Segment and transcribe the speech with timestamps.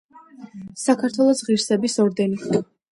[0.85, 2.63] საქართველოს ღირსების ორდენი.